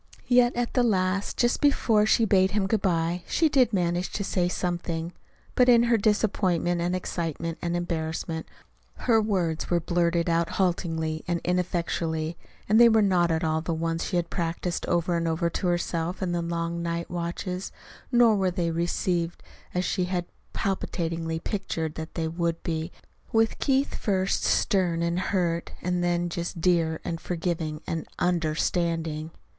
[0.27, 4.23] Yet at the last, just before she bade him good bye, she did manage to
[4.23, 5.13] say something.
[5.53, 8.47] But in her disappointment and excitement and embarrassment,
[9.05, 12.35] her words were blurted out haltingly and ineffectually,
[12.67, 15.67] and they were not at all the ones she had practiced over and over to
[15.67, 17.71] herself in the long night watches;
[18.11, 19.43] nor were they received
[19.75, 22.91] as she had palpitatingly pictured that they would be,
[23.31, 29.29] with Keith first stern and hurt, and then just dear and forgiving and UNDERSTANDING.